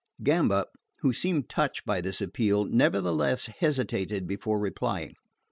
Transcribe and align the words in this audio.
Gamba, 0.23 0.65
who 1.01 1.13
seemed 1.13 1.47
touched 1.47 1.85
by 1.85 2.01
this 2.01 2.21
appeal, 2.21 2.65
nevertheless 2.65 3.45
hesitated 3.45 4.25
before 4.25 4.57
replying. 4.57 5.13